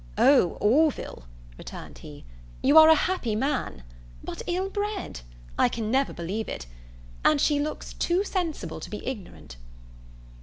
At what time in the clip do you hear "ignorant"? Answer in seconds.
9.05-9.57